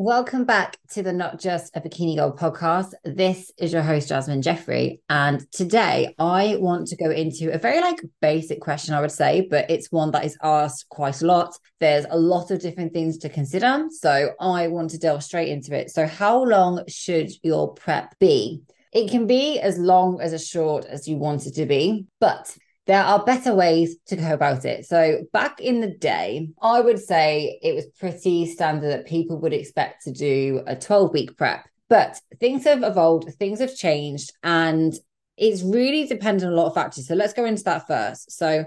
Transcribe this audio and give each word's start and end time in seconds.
Welcome 0.00 0.44
back 0.44 0.76
to 0.90 1.02
the 1.02 1.12
Not 1.12 1.40
Just 1.40 1.76
a 1.76 1.80
Bikini 1.80 2.14
Girl 2.14 2.30
podcast. 2.30 2.92
This 3.02 3.50
is 3.58 3.72
your 3.72 3.82
host, 3.82 4.08
Jasmin 4.08 4.42
Jeffery. 4.42 5.00
And 5.10 5.44
today 5.50 6.14
I 6.20 6.54
want 6.60 6.86
to 6.86 6.96
go 6.96 7.10
into 7.10 7.52
a 7.52 7.58
very 7.58 7.80
like 7.80 7.98
basic 8.22 8.60
question, 8.60 8.94
I 8.94 9.00
would 9.00 9.10
say, 9.10 9.48
but 9.50 9.68
it's 9.68 9.90
one 9.90 10.12
that 10.12 10.24
is 10.24 10.38
asked 10.40 10.88
quite 10.88 11.20
a 11.20 11.26
lot. 11.26 11.52
There's 11.80 12.06
a 12.10 12.16
lot 12.16 12.52
of 12.52 12.60
different 12.60 12.92
things 12.92 13.18
to 13.18 13.28
consider. 13.28 13.86
So 13.90 14.34
I 14.38 14.68
want 14.68 14.90
to 14.90 14.98
delve 14.98 15.24
straight 15.24 15.48
into 15.48 15.76
it. 15.76 15.90
So, 15.90 16.06
how 16.06 16.44
long 16.44 16.84
should 16.86 17.32
your 17.42 17.74
prep 17.74 18.16
be? 18.20 18.62
It 18.92 19.10
can 19.10 19.26
be 19.26 19.58
as 19.58 19.78
long 19.78 20.20
as 20.20 20.32
as 20.32 20.46
short 20.46 20.84
as 20.84 21.08
you 21.08 21.16
want 21.16 21.44
it 21.48 21.56
to 21.56 21.66
be, 21.66 22.06
but 22.20 22.56
there 22.88 23.04
are 23.04 23.22
better 23.22 23.54
ways 23.54 23.96
to 24.06 24.16
go 24.16 24.32
about 24.32 24.64
it. 24.64 24.86
So, 24.86 25.20
back 25.30 25.60
in 25.60 25.80
the 25.80 25.90
day, 25.90 26.48
I 26.60 26.80
would 26.80 26.98
say 26.98 27.60
it 27.62 27.74
was 27.74 27.84
pretty 28.00 28.46
standard 28.46 28.88
that 28.88 29.06
people 29.06 29.38
would 29.40 29.52
expect 29.52 30.04
to 30.04 30.10
do 30.10 30.62
a 30.66 30.74
12 30.74 31.12
week 31.12 31.36
prep. 31.36 31.68
But 31.90 32.18
things 32.40 32.64
have 32.64 32.82
evolved, 32.82 33.32
things 33.34 33.60
have 33.60 33.76
changed, 33.76 34.32
and 34.42 34.94
it's 35.36 35.62
really 35.62 36.06
dependent 36.06 36.50
on 36.50 36.52
a 36.54 36.56
lot 36.56 36.68
of 36.68 36.74
factors. 36.74 37.06
So, 37.06 37.14
let's 37.14 37.34
go 37.34 37.44
into 37.44 37.62
that 37.64 37.86
first. 37.86 38.32
So, 38.32 38.64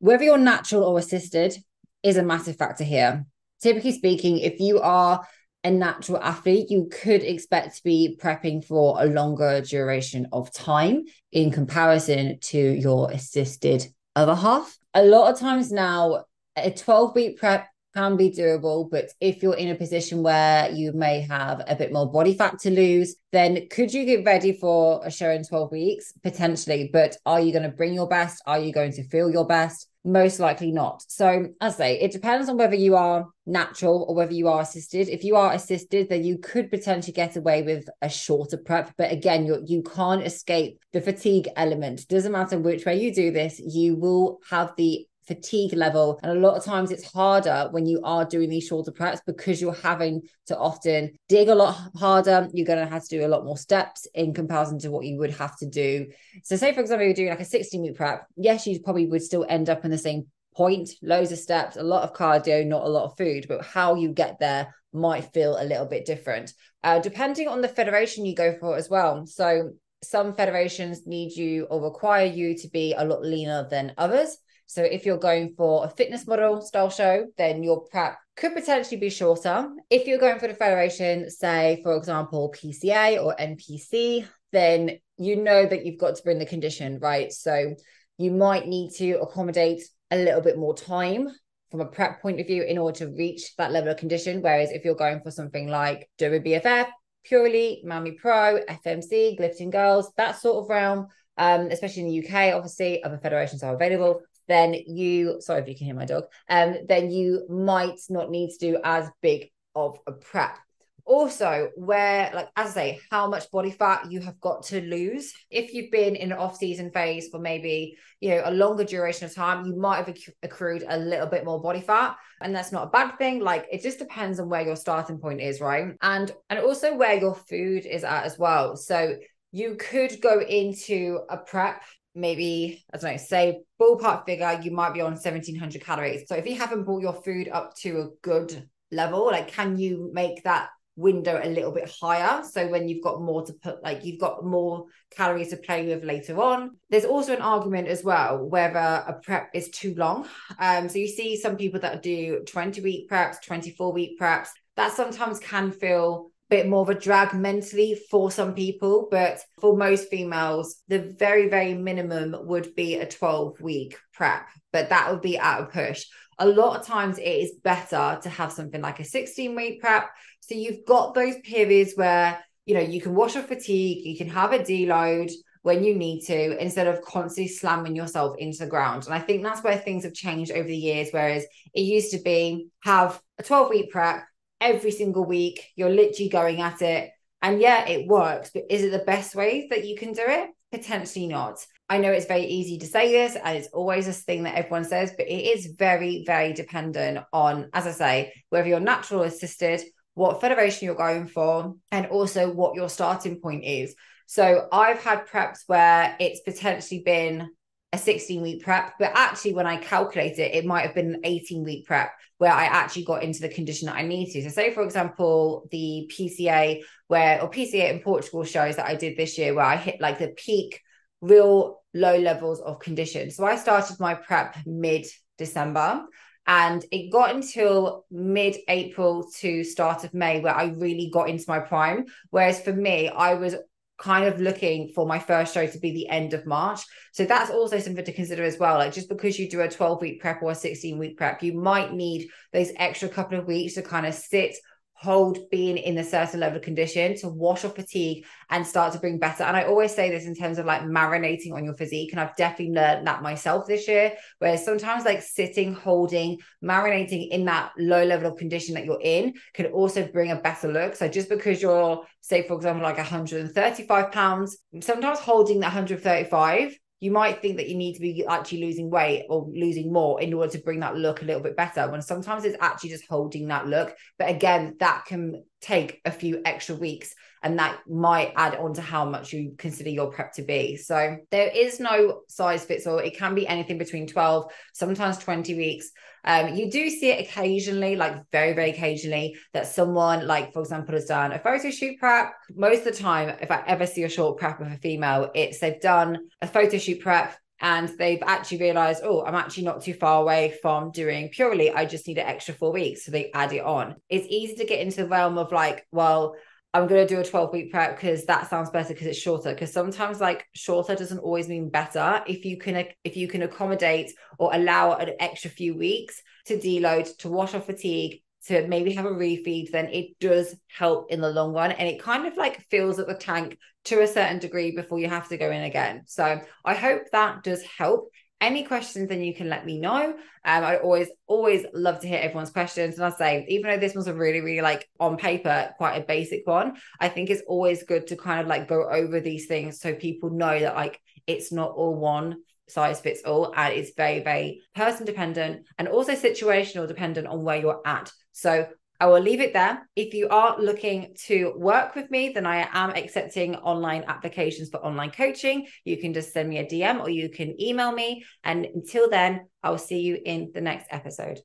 whether 0.00 0.24
you're 0.24 0.36
natural 0.36 0.82
or 0.82 0.98
assisted 0.98 1.56
is 2.02 2.16
a 2.16 2.24
massive 2.24 2.56
factor 2.56 2.84
here. 2.84 3.24
Typically 3.62 3.92
speaking, 3.92 4.38
if 4.38 4.58
you 4.58 4.80
are 4.80 5.24
a 5.64 5.70
natural 5.70 6.18
athlete, 6.22 6.70
you 6.70 6.88
could 6.92 7.22
expect 7.22 7.76
to 7.76 7.82
be 7.82 8.18
prepping 8.20 8.64
for 8.64 9.02
a 9.02 9.06
longer 9.06 9.62
duration 9.62 10.28
of 10.30 10.52
time 10.52 11.04
in 11.32 11.50
comparison 11.50 12.38
to 12.40 12.58
your 12.58 13.10
assisted 13.10 13.86
other 14.14 14.34
half. 14.34 14.76
A 14.92 15.02
lot 15.02 15.32
of 15.32 15.40
times 15.40 15.72
now, 15.72 16.24
a 16.54 16.70
12 16.70 17.14
week 17.14 17.38
prep 17.38 17.66
can 17.94 18.16
be 18.16 18.30
doable, 18.30 18.90
but 18.90 19.10
if 19.20 19.42
you're 19.42 19.56
in 19.56 19.70
a 19.70 19.74
position 19.74 20.22
where 20.22 20.70
you 20.70 20.92
may 20.92 21.20
have 21.20 21.62
a 21.66 21.76
bit 21.76 21.92
more 21.92 22.10
body 22.10 22.34
fat 22.34 22.58
to 22.58 22.70
lose, 22.70 23.16
then 23.32 23.66
could 23.70 23.92
you 23.92 24.04
get 24.04 24.24
ready 24.24 24.52
for 24.52 25.00
a 25.04 25.10
show 25.10 25.30
in 25.30 25.44
12 25.44 25.72
weeks? 25.72 26.12
Potentially, 26.22 26.90
but 26.92 27.16
are 27.24 27.40
you 27.40 27.52
going 27.52 27.62
to 27.62 27.68
bring 27.68 27.94
your 27.94 28.08
best? 28.08 28.42
Are 28.46 28.58
you 28.58 28.72
going 28.72 28.92
to 28.92 29.04
feel 29.04 29.30
your 29.30 29.46
best? 29.46 29.88
Most 30.06 30.38
likely 30.38 30.70
not. 30.70 31.02
So, 31.08 31.48
as 31.62 31.74
I 31.74 31.76
say, 31.76 32.00
it 32.00 32.12
depends 32.12 32.50
on 32.50 32.58
whether 32.58 32.74
you 32.74 32.94
are 32.94 33.26
natural 33.46 34.04
or 34.06 34.14
whether 34.14 34.34
you 34.34 34.48
are 34.48 34.60
assisted. 34.60 35.08
If 35.08 35.24
you 35.24 35.34
are 35.36 35.54
assisted, 35.54 36.10
then 36.10 36.24
you 36.24 36.36
could 36.36 36.70
potentially 36.70 37.14
get 37.14 37.36
away 37.36 37.62
with 37.62 37.88
a 38.02 38.10
shorter 38.10 38.58
prep. 38.58 38.92
But 38.98 39.12
again, 39.12 39.46
you 39.46 39.62
you 39.66 39.82
can't 39.82 40.22
escape 40.22 40.78
the 40.92 41.00
fatigue 41.00 41.48
element. 41.56 42.06
Doesn't 42.06 42.32
matter 42.32 42.58
which 42.58 42.84
way 42.84 43.00
you 43.00 43.14
do 43.14 43.30
this, 43.30 43.58
you 43.58 43.96
will 43.96 44.40
have 44.50 44.72
the 44.76 45.06
fatigue 45.26 45.72
level. 45.72 46.18
And 46.22 46.32
a 46.32 46.40
lot 46.40 46.56
of 46.56 46.64
times 46.64 46.90
it's 46.90 47.10
harder 47.10 47.68
when 47.70 47.86
you 47.86 48.00
are 48.04 48.24
doing 48.24 48.48
these 48.48 48.66
shorter 48.66 48.92
preps 48.92 49.20
because 49.26 49.60
you're 49.60 49.74
having 49.74 50.22
to 50.46 50.58
often 50.58 51.12
dig 51.28 51.48
a 51.48 51.54
lot 51.54 51.76
harder. 51.96 52.48
You're 52.52 52.66
going 52.66 52.84
to 52.84 52.92
have 52.92 53.02
to 53.04 53.18
do 53.18 53.26
a 53.26 53.28
lot 53.28 53.44
more 53.44 53.56
steps 53.56 54.06
in 54.14 54.34
comparison 54.34 54.78
to 54.80 54.90
what 54.90 55.06
you 55.06 55.18
would 55.18 55.32
have 55.32 55.56
to 55.58 55.66
do. 55.66 56.06
So, 56.42 56.56
say, 56.56 56.72
for 56.72 56.80
example, 56.80 57.06
you're 57.06 57.14
doing 57.14 57.30
like 57.30 57.40
a 57.40 57.44
16 57.44 57.82
week 57.82 57.96
prep, 57.96 58.26
yes, 58.36 58.66
you 58.66 58.80
probably 58.80 59.06
would 59.06 59.22
still 59.22 59.46
end 59.48 59.70
up 59.70 59.84
in 59.84 59.90
the 59.90 59.98
same 59.98 60.26
point, 60.54 60.90
loads 61.02 61.32
of 61.32 61.38
steps, 61.38 61.76
a 61.76 61.82
lot 61.82 62.02
of 62.02 62.14
cardio, 62.14 62.64
not 62.64 62.84
a 62.84 62.88
lot 62.88 63.04
of 63.04 63.16
food, 63.16 63.46
but 63.48 63.64
how 63.64 63.94
you 63.94 64.10
get 64.10 64.38
there 64.38 64.74
might 64.92 65.32
feel 65.32 65.56
a 65.60 65.64
little 65.64 65.86
bit 65.86 66.04
different, 66.04 66.52
uh, 66.84 67.00
depending 67.00 67.48
on 67.48 67.60
the 67.60 67.68
federation 67.68 68.24
you 68.24 68.34
go 68.34 68.56
for 68.60 68.76
as 68.76 68.88
well. 68.88 69.26
So, 69.26 69.72
some 70.04 70.34
federations 70.34 71.06
need 71.06 71.32
you 71.32 71.64
or 71.64 71.82
require 71.82 72.26
you 72.26 72.56
to 72.58 72.68
be 72.68 72.94
a 72.96 73.04
lot 73.04 73.22
leaner 73.22 73.68
than 73.68 73.94
others. 73.98 74.36
So 74.66 74.82
if 74.82 75.04
you're 75.04 75.18
going 75.18 75.54
for 75.56 75.84
a 75.84 75.88
fitness 75.88 76.26
model 76.26 76.60
style 76.62 76.90
show, 76.90 77.26
then 77.36 77.62
your 77.62 77.86
prep 77.88 78.16
could 78.36 78.54
potentially 78.54 78.96
be 78.96 79.10
shorter. 79.10 79.68
If 79.90 80.06
you're 80.06 80.18
going 80.18 80.38
for 80.38 80.48
the 80.48 80.54
federation, 80.54 81.30
say, 81.30 81.80
for 81.82 81.96
example, 81.96 82.54
PCA 82.56 83.22
or 83.22 83.36
NPC, 83.36 84.26
then 84.52 84.98
you 85.16 85.36
know 85.36 85.66
that 85.66 85.84
you've 85.84 86.00
got 86.00 86.16
to 86.16 86.22
bring 86.22 86.38
the 86.38 86.46
condition, 86.46 86.98
right? 86.98 87.32
So 87.32 87.74
you 88.18 88.30
might 88.30 88.66
need 88.66 88.92
to 88.96 89.20
accommodate 89.20 89.82
a 90.10 90.16
little 90.16 90.40
bit 90.40 90.58
more 90.58 90.74
time 90.74 91.28
from 91.70 91.80
a 91.80 91.86
prep 91.86 92.22
point 92.22 92.40
of 92.40 92.46
view 92.46 92.62
in 92.62 92.78
order 92.78 92.98
to 92.98 93.12
reach 93.12 93.54
that 93.56 93.72
level 93.72 93.90
of 93.90 93.96
condition. 93.96 94.42
Whereas 94.42 94.70
if 94.70 94.84
you're 94.84 94.94
going 94.94 95.20
for 95.20 95.30
something 95.30 95.68
like 95.68 96.08
WBFF, 96.18 96.86
Purely, 97.24 97.82
Miami 97.84 98.12
Pro, 98.12 98.60
FMC, 98.68 99.38
Lifting 99.38 99.70
Girls, 99.70 100.12
that 100.16 100.40
sort 100.40 100.62
of 100.62 100.70
realm, 100.70 101.08
um, 101.38 101.68
especially 101.70 102.02
in 102.02 102.08
the 102.08 102.26
UK, 102.26 102.54
obviously, 102.54 103.02
other 103.02 103.18
federations 103.18 103.62
are 103.62 103.74
available. 103.74 104.20
Then 104.46 104.74
you 104.74 105.40
sorry 105.40 105.62
if 105.62 105.68
you 105.68 105.74
can 105.74 105.86
hear 105.86 105.94
my 105.94 106.04
dog 106.04 106.24
um 106.50 106.76
then 106.86 107.10
you 107.10 107.46
might 107.48 107.98
not 108.10 108.30
need 108.30 108.50
to 108.50 108.58
do 108.58 108.78
as 108.84 109.08
big 109.22 109.50
of 109.74 109.96
a 110.06 110.12
prep 110.12 110.58
also 111.06 111.70
where 111.76 112.30
like 112.34 112.48
as 112.56 112.70
i 112.70 112.74
say 112.74 113.00
how 113.10 113.28
much 113.28 113.50
body 113.50 113.70
fat 113.70 114.10
you 114.10 114.20
have 114.20 114.40
got 114.40 114.62
to 114.64 114.80
lose. 114.80 115.32
If 115.50 115.74
you've 115.74 115.90
been 115.90 116.16
in 116.16 116.32
an 116.32 116.38
off 116.38 116.56
season 116.56 116.90
phase 116.90 117.28
for 117.28 117.38
maybe 117.38 117.96
you 118.20 118.30
know 118.30 118.42
a 118.44 118.50
longer 118.50 118.84
duration 118.84 119.26
of 119.26 119.34
time 119.34 119.66
you 119.66 119.76
might 119.76 120.04
have 120.04 120.16
accrued 120.42 120.84
a 120.88 120.96
little 120.96 121.26
bit 121.26 121.44
more 121.44 121.60
body 121.60 121.80
fat 121.80 122.16
and 122.40 122.54
that's 122.54 122.72
not 122.72 122.88
a 122.88 122.90
bad 122.90 123.18
thing. 123.18 123.40
Like 123.40 123.66
it 123.70 123.82
just 123.82 123.98
depends 123.98 124.40
on 124.40 124.48
where 124.48 124.62
your 124.62 124.76
starting 124.76 125.18
point 125.18 125.40
is 125.40 125.60
right? 125.60 125.94
And 126.02 126.32
and 126.50 126.58
also 126.58 126.96
where 126.96 127.14
your 127.14 127.34
food 127.34 127.86
is 127.86 128.04
at 128.04 128.24
as 128.24 128.38
well. 128.38 128.76
So 128.76 129.16
you 129.52 129.76
could 129.78 130.20
go 130.20 130.40
into 130.40 131.20
a 131.30 131.38
prep 131.38 131.82
maybe 132.14 132.84
I 132.92 132.98
don't 132.98 133.12
know, 133.12 133.16
say 133.16 133.62
ballpark 133.80 134.24
figure, 134.24 134.60
you 134.62 134.70
might 134.70 134.94
be 134.94 135.00
on 135.00 135.12
1700 135.12 135.82
calories. 135.82 136.28
So 136.28 136.36
if 136.36 136.46
you 136.46 136.56
haven't 136.56 136.84
brought 136.84 137.02
your 137.02 137.22
food 137.22 137.48
up 137.48 137.74
to 137.78 138.00
a 138.00 138.08
good 138.22 138.68
level, 138.92 139.26
like 139.26 139.48
can 139.48 139.78
you 139.78 140.10
make 140.12 140.44
that 140.44 140.68
window 140.96 141.40
a 141.42 141.48
little 141.48 141.72
bit 141.72 141.90
higher. 142.00 142.42
So 142.44 142.68
when 142.68 142.88
you've 142.88 143.02
got 143.02 143.20
more 143.20 143.44
to 143.46 143.52
put 143.52 143.82
like 143.82 144.04
you've 144.04 144.20
got 144.20 144.44
more 144.44 144.86
calories 145.10 145.50
to 145.50 145.56
play 145.56 145.86
with 145.86 146.04
later 146.04 146.40
on. 146.40 146.76
There's 146.90 147.04
also 147.04 147.34
an 147.34 147.42
argument 147.42 147.88
as 147.88 148.04
well 148.04 148.44
whether 148.44 148.78
a 148.78 149.18
prep 149.22 149.50
is 149.54 149.70
too 149.70 149.94
long. 149.96 150.28
Um 150.58 150.88
so 150.88 150.98
you 150.98 151.08
see 151.08 151.36
some 151.36 151.56
people 151.56 151.80
that 151.80 152.02
do 152.02 152.44
20 152.46 152.80
week 152.80 153.10
preps 153.10 153.42
24 153.42 153.92
week 153.92 154.20
preps. 154.20 154.48
That 154.76 154.92
sometimes 154.92 155.38
can 155.38 155.70
feel 155.70 156.30
bit 156.50 156.68
more 156.68 156.82
of 156.82 156.90
a 156.90 156.94
drag 156.94 157.34
mentally 157.34 157.98
for 158.10 158.30
some 158.30 158.54
people, 158.54 159.08
but 159.10 159.40
for 159.60 159.76
most 159.76 160.08
females, 160.08 160.82
the 160.88 161.14
very, 161.18 161.48
very 161.48 161.74
minimum 161.74 162.36
would 162.46 162.74
be 162.74 162.96
a 162.96 163.08
12 163.08 163.60
week 163.60 163.96
prep, 164.12 164.46
but 164.72 164.90
that 164.90 165.10
would 165.10 165.22
be 165.22 165.38
at 165.38 165.60
a 165.60 165.66
push. 165.66 166.06
A 166.38 166.46
lot 166.46 166.78
of 166.78 166.86
times 166.86 167.18
it 167.18 167.22
is 167.22 167.52
better 167.62 168.18
to 168.22 168.28
have 168.28 168.52
something 168.52 168.82
like 168.82 169.00
a 169.00 169.04
16 169.04 169.54
week 169.54 169.80
prep. 169.80 170.10
So 170.40 170.54
you've 170.54 170.84
got 170.86 171.14
those 171.14 171.36
periods 171.44 171.92
where, 171.94 172.44
you 172.66 172.74
know, 172.74 172.80
you 172.80 173.00
can 173.00 173.14
wash 173.14 173.36
off 173.36 173.46
fatigue, 173.46 174.04
you 174.04 174.16
can 174.16 174.28
have 174.28 174.52
a 174.52 174.58
deload 174.58 175.32
when 175.62 175.82
you 175.82 175.94
need 175.94 176.20
to 176.26 176.62
instead 176.62 176.86
of 176.86 177.00
constantly 177.00 177.48
slamming 177.48 177.96
yourself 177.96 178.36
into 178.38 178.58
the 178.58 178.66
ground. 178.66 179.06
And 179.06 179.14
I 179.14 179.18
think 179.18 179.42
that's 179.42 179.62
where 179.62 179.78
things 179.78 180.04
have 180.04 180.12
changed 180.12 180.52
over 180.52 180.68
the 180.68 180.76
years. 180.76 181.08
Whereas 181.10 181.46
it 181.72 181.80
used 181.80 182.10
to 182.10 182.18
be 182.18 182.68
have 182.82 183.18
a 183.38 183.42
12 183.42 183.70
week 183.70 183.90
prep, 183.90 184.24
every 184.64 184.90
single 184.90 185.24
week. 185.24 185.70
You're 185.76 185.90
literally 185.90 186.30
going 186.30 186.60
at 186.60 186.82
it. 186.82 187.10
And 187.42 187.60
yeah, 187.60 187.86
it 187.86 188.08
works, 188.08 188.50
but 188.54 188.64
is 188.70 188.82
it 188.82 188.90
the 188.90 189.04
best 189.04 189.34
way 189.34 189.68
that 189.68 189.84
you 189.84 189.96
can 189.96 190.14
do 190.14 190.24
it? 190.26 190.48
Potentially 190.72 191.26
not. 191.26 191.64
I 191.90 191.98
know 191.98 192.10
it's 192.10 192.24
very 192.24 192.46
easy 192.46 192.78
to 192.78 192.86
say 192.86 193.12
this, 193.12 193.36
and 193.36 193.58
it's 193.58 193.68
always 193.68 194.06
this 194.06 194.22
thing 194.22 194.44
that 194.44 194.54
everyone 194.54 194.84
says, 194.84 195.12
but 195.14 195.28
it 195.28 195.58
is 195.58 195.74
very, 195.78 196.24
very 196.26 196.54
dependent 196.54 197.18
on, 197.30 197.68
as 197.74 197.86
I 197.86 197.90
say, 197.90 198.32
whether 198.48 198.66
you're 198.66 198.80
natural 198.80 199.22
or 199.22 199.26
assisted, 199.26 199.82
what 200.14 200.40
federation 200.40 200.86
you're 200.86 200.94
going 200.94 201.26
for, 201.26 201.74
and 201.92 202.06
also 202.06 202.50
what 202.50 202.74
your 202.74 202.88
starting 202.88 203.40
point 203.42 203.64
is. 203.64 203.94
So 204.26 204.66
I've 204.72 205.02
had 205.02 205.26
preps 205.26 205.58
where 205.66 206.16
it's 206.18 206.40
potentially 206.40 207.02
been 207.04 207.50
a 207.94 207.98
16 207.98 208.42
week 208.42 208.62
prep, 208.62 208.94
but 208.98 209.12
actually, 209.14 209.54
when 209.54 209.66
I 209.66 209.76
calculate 209.76 210.38
it, 210.38 210.54
it 210.54 210.66
might 210.66 210.82
have 210.82 210.94
been 210.94 211.14
an 211.14 211.20
18 211.24 211.64
week 211.64 211.86
prep 211.86 212.12
where 212.38 212.52
I 212.52 212.64
actually 212.64 213.04
got 213.04 213.22
into 213.22 213.40
the 213.40 213.48
condition 213.48 213.86
that 213.86 213.96
I 213.96 214.02
need 214.02 214.32
to. 214.32 214.42
So, 214.42 214.48
say 214.48 214.74
for 214.74 214.82
example, 214.82 215.66
the 215.70 216.10
PCA 216.12 216.82
where 217.08 217.40
or 217.42 217.50
PCA 217.50 217.92
in 217.92 218.00
Portugal 218.00 218.44
shows 218.44 218.76
that 218.76 218.86
I 218.86 218.96
did 218.96 219.16
this 219.16 219.38
year 219.38 219.54
where 219.54 219.64
I 219.64 219.76
hit 219.76 220.00
like 220.00 220.18
the 220.18 220.28
peak 220.28 220.80
real 221.20 221.82
low 221.94 222.18
levels 222.18 222.60
of 222.60 222.80
condition. 222.80 223.30
So 223.30 223.44
I 223.44 223.56
started 223.56 223.98
my 224.00 224.14
prep 224.14 224.56
mid 224.66 225.06
December 225.38 226.04
and 226.46 226.84
it 226.90 227.10
got 227.10 227.34
until 227.34 228.04
mid 228.10 228.56
April 228.68 229.30
to 229.38 229.64
start 229.64 230.04
of 230.04 230.12
May 230.12 230.40
where 230.40 230.54
I 230.54 230.66
really 230.76 231.10
got 231.12 231.28
into 231.28 231.44
my 231.48 231.60
prime. 231.60 232.06
Whereas 232.30 232.60
for 232.60 232.72
me, 232.72 233.08
I 233.08 233.34
was 233.34 233.54
kind 233.98 234.26
of 234.26 234.40
looking 234.40 234.90
for 234.94 235.06
my 235.06 235.18
first 235.18 235.54
show 235.54 235.66
to 235.66 235.78
be 235.78 235.92
the 235.92 236.08
end 236.08 236.34
of 236.34 236.46
March. 236.46 236.80
So 237.12 237.24
that's 237.24 237.50
also 237.50 237.78
something 237.78 238.04
to 238.04 238.12
consider 238.12 238.42
as 238.42 238.58
well. 238.58 238.78
Like 238.78 238.92
just 238.92 239.08
because 239.08 239.38
you 239.38 239.48
do 239.48 239.60
a 239.60 239.68
12 239.68 240.00
week 240.00 240.20
prep 240.20 240.42
or 240.42 240.50
a 240.50 240.54
16 240.54 240.98
week 240.98 241.16
prep, 241.16 241.42
you 241.42 241.54
might 241.54 241.92
need 241.92 242.28
those 242.52 242.72
extra 242.76 243.08
couple 243.08 243.38
of 243.38 243.46
weeks 243.46 243.74
to 243.74 243.82
kind 243.82 244.06
of 244.06 244.14
sit 244.14 244.56
hold 244.94 245.50
being 245.50 245.76
in 245.76 245.98
a 245.98 246.04
certain 246.04 246.40
level 246.40 246.56
of 246.56 246.62
condition 246.62 247.16
to 247.16 247.28
wash 247.28 247.64
off 247.64 247.74
fatigue 247.74 248.24
and 248.50 248.66
start 248.66 248.92
to 248.92 248.98
bring 248.98 249.18
better. 249.18 249.42
And 249.42 249.56
I 249.56 249.64
always 249.64 249.94
say 249.94 250.10
this 250.10 250.26
in 250.26 250.34
terms 250.34 250.58
of 250.58 250.66
like 250.66 250.82
marinating 250.82 251.52
on 251.52 251.64
your 251.64 251.74
physique. 251.74 252.12
And 252.12 252.20
I've 252.20 252.36
definitely 252.36 252.74
learned 252.74 253.06
that 253.06 253.22
myself 253.22 253.66
this 253.66 253.88
year, 253.88 254.14
where 254.38 254.56
sometimes 254.56 255.04
like 255.04 255.22
sitting, 255.22 255.74
holding, 255.74 256.38
marinating 256.62 257.28
in 257.30 257.44
that 257.46 257.72
low 257.76 258.04
level 258.04 258.30
of 258.30 258.38
condition 258.38 258.74
that 258.74 258.84
you're 258.84 259.00
in 259.02 259.34
can 259.52 259.66
also 259.66 260.06
bring 260.06 260.30
a 260.30 260.36
better 260.36 260.72
look. 260.72 260.94
So 260.94 261.08
just 261.08 261.28
because 261.28 261.60
you're, 261.60 262.04
say, 262.20 262.46
for 262.46 262.54
example, 262.54 262.82
like 262.84 262.96
135 262.96 264.12
pounds, 264.12 264.58
sometimes 264.80 265.18
holding 265.18 265.60
that 265.60 265.74
135 265.74 266.78
you 267.04 267.10
might 267.10 267.42
think 267.42 267.58
that 267.58 267.68
you 267.68 267.76
need 267.76 267.92
to 267.92 268.00
be 268.00 268.24
actually 268.26 268.64
losing 268.64 268.88
weight 268.88 269.26
or 269.28 269.46
losing 269.52 269.92
more 269.92 270.22
in 270.22 270.32
order 270.32 270.50
to 270.50 270.58
bring 270.58 270.80
that 270.80 270.96
look 270.96 271.20
a 271.20 271.24
little 271.26 271.42
bit 271.42 271.54
better 271.54 271.86
when 271.90 272.00
sometimes 272.00 272.46
it's 272.46 272.56
actually 272.62 272.88
just 272.88 273.06
holding 273.10 273.46
that 273.48 273.66
look. 273.66 273.94
But 274.18 274.30
again 274.30 274.76
that 274.80 275.04
can 275.04 275.44
take 275.64 276.00
a 276.04 276.10
few 276.10 276.40
extra 276.44 276.74
weeks 276.74 277.14
and 277.42 277.58
that 277.58 277.78
might 277.86 278.32
add 278.36 278.54
on 278.56 278.72
to 278.74 278.80
how 278.80 279.04
much 279.04 279.32
you 279.32 279.54
consider 279.58 279.90
your 279.90 280.10
prep 280.10 280.32
to 280.32 280.42
be. 280.42 280.76
So 280.76 281.18
there 281.30 281.48
is 281.48 281.78
no 281.78 282.22
size 282.28 282.64
fits 282.64 282.86
all. 282.86 282.98
It 282.98 283.18
can 283.18 283.34
be 283.34 283.46
anything 283.46 283.76
between 283.76 284.06
12 284.06 284.50
sometimes 284.72 285.18
20 285.18 285.54
weeks. 285.54 285.90
Um, 286.24 286.54
you 286.54 286.70
do 286.70 286.88
see 286.88 287.10
it 287.10 287.20
occasionally, 287.20 287.96
like 287.96 288.16
very, 288.32 288.54
very 288.54 288.70
occasionally, 288.70 289.36
that 289.52 289.66
someone, 289.66 290.26
like 290.26 290.54
for 290.54 290.60
example, 290.60 290.94
has 290.94 291.04
done 291.04 291.32
a 291.32 291.38
photo 291.38 291.70
shoot 291.70 291.98
prep. 291.98 292.32
Most 292.54 292.86
of 292.86 292.96
the 292.96 293.02
time, 293.02 293.36
if 293.42 293.50
I 293.50 293.62
ever 293.66 293.86
see 293.86 294.04
a 294.04 294.08
short 294.08 294.38
prep 294.38 294.60
of 294.60 294.72
a 294.72 294.78
female, 294.78 295.30
it's 295.34 295.58
they've 295.58 295.80
done 295.80 296.18
a 296.40 296.46
photo 296.46 296.78
shoot 296.78 297.00
prep 297.00 297.36
and 297.64 297.88
they've 297.98 298.22
actually 298.26 298.58
realized, 298.58 299.00
oh, 299.04 299.24
I'm 299.24 299.34
actually 299.34 299.64
not 299.64 299.82
too 299.82 299.94
far 299.94 300.20
away 300.20 300.54
from 300.60 300.90
doing 300.90 301.30
Pure 301.30 301.54
Elite. 301.54 301.72
I 301.74 301.86
just 301.86 302.06
need 302.06 302.18
an 302.18 302.26
extra 302.26 302.52
four 302.52 302.70
weeks. 302.70 303.06
So 303.06 303.10
they 303.10 303.30
add 303.32 303.54
it 303.54 303.64
on. 303.64 303.94
It's 304.10 304.26
easy 304.28 304.54
to 304.56 304.66
get 304.66 304.80
into 304.80 304.98
the 304.98 305.08
realm 305.08 305.38
of 305.38 305.50
like, 305.50 305.86
well, 305.90 306.36
I'm 306.74 306.86
going 306.86 307.06
to 307.06 307.14
do 307.14 307.18
a 307.18 307.24
12 307.24 307.54
week 307.54 307.72
prep 307.72 307.96
because 307.96 308.26
that 308.26 308.50
sounds 308.50 308.68
better 308.68 308.92
because 308.92 309.06
it's 309.06 309.18
shorter. 309.18 309.54
Because 309.54 309.72
sometimes 309.72 310.20
like 310.20 310.44
shorter 310.54 310.94
doesn't 310.94 311.20
always 311.20 311.48
mean 311.48 311.70
better. 311.70 312.22
If 312.26 312.44
you 312.44 312.58
can, 312.58 312.86
if 313.02 313.16
you 313.16 313.28
can 313.28 313.40
accommodate 313.40 314.12
or 314.38 314.50
allow 314.52 314.92
an 314.96 315.12
extra 315.18 315.48
few 315.48 315.74
weeks 315.74 316.20
to 316.44 316.58
deload, 316.58 317.16
to 317.20 317.30
wash 317.30 317.54
off 317.54 317.64
fatigue, 317.64 318.20
to 318.46 318.66
maybe 318.68 318.92
have 318.94 319.06
a 319.06 319.10
refeed, 319.10 319.70
then 319.70 319.88
it 319.88 320.18
does 320.20 320.54
help 320.68 321.10
in 321.10 321.20
the 321.20 321.30
long 321.30 321.52
run. 321.52 321.72
And 321.72 321.88
it 321.88 322.02
kind 322.02 322.26
of 322.26 322.36
like 322.36 322.66
fills 322.70 322.98
up 322.98 323.06
the 323.06 323.14
tank 323.14 323.58
to 323.84 324.02
a 324.02 324.06
certain 324.06 324.38
degree 324.38 324.72
before 324.72 324.98
you 324.98 325.08
have 325.08 325.28
to 325.28 325.36
go 325.36 325.50
in 325.50 325.62
again. 325.62 326.02
So 326.06 326.40
I 326.64 326.74
hope 326.74 327.02
that 327.12 327.42
does 327.42 327.62
help 327.62 328.08
any 328.40 328.64
questions, 328.64 329.08
then 329.08 329.22
you 329.22 329.34
can 329.34 329.48
let 329.48 329.64
me 329.64 329.78
know. 329.78 330.14
Um, 330.44 330.64
I 330.64 330.76
always, 330.76 331.08
always 331.26 331.64
love 331.72 332.00
to 332.00 332.08
hear 332.08 332.18
everyone's 332.18 332.50
questions. 332.50 332.96
And 332.96 333.04
I 333.04 333.10
say, 333.10 333.46
even 333.48 333.70
though 333.70 333.78
this 333.78 333.94
was 333.94 334.06
a 334.06 334.14
really, 334.14 334.40
really 334.40 334.60
like 334.60 334.88
on 335.00 335.16
paper, 335.16 335.72
quite 335.78 335.96
a 335.96 336.04
basic 336.04 336.46
one, 336.46 336.74
I 337.00 337.08
think 337.08 337.30
it's 337.30 337.42
always 337.46 337.84
good 337.84 338.06
to 338.08 338.16
kind 338.16 338.40
of 338.40 338.46
like 338.46 338.68
go 338.68 338.88
over 338.88 339.20
these 339.20 339.46
things 339.46 339.80
so 339.80 339.94
people 339.94 340.30
know 340.30 340.58
that 340.60 340.74
like 340.74 341.00
it's 341.26 341.52
not 341.52 341.70
all 341.70 341.94
one 341.94 342.36
size 342.68 343.00
fits 343.00 343.22
all 343.24 343.52
and 343.56 343.74
it's 343.74 343.92
very 343.96 344.20
very 344.20 344.62
person 344.74 345.04
dependent 345.04 345.66
and 345.78 345.88
also 345.88 346.12
situational 346.12 346.88
dependent 346.88 347.26
on 347.26 347.42
where 347.42 347.56
you're 347.56 347.82
at 347.86 348.10
so 348.32 348.66
I 349.00 349.06
will 349.06 349.20
leave 349.20 349.40
it 349.40 349.52
there. 349.52 349.88
If 349.96 350.14
you 350.14 350.28
are 350.28 350.58
looking 350.58 351.14
to 351.26 351.52
work 351.56 351.94
with 351.94 352.10
me, 352.10 352.28
then 352.28 352.46
I 352.46 352.68
am 352.72 352.90
accepting 352.90 353.56
online 353.56 354.04
applications 354.06 354.70
for 354.70 354.78
online 354.78 355.10
coaching. 355.10 355.66
You 355.84 355.98
can 355.98 356.14
just 356.14 356.32
send 356.32 356.48
me 356.48 356.58
a 356.58 356.64
DM 356.64 357.00
or 357.00 357.10
you 357.10 357.28
can 357.28 357.60
email 357.60 357.90
me. 357.90 358.24
And 358.44 358.64
until 358.64 359.10
then, 359.10 359.46
I 359.62 359.70
will 359.70 359.78
see 359.78 360.00
you 360.00 360.18
in 360.24 360.52
the 360.54 360.60
next 360.60 360.86
episode. 360.90 361.40